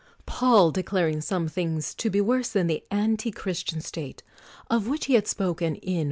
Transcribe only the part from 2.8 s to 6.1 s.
antichristian state (of which he had spoken in I.